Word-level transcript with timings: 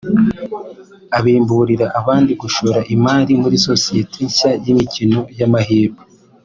abimburira 1.17 1.85
abandi 1.99 2.31
gushora 2.41 2.79
imari 2.95 3.33
muri 3.41 3.57
sosiyete 3.67 4.17
nshya 4.29 4.51
y’imikino 4.65 5.19
y’amahirwe 5.39 6.01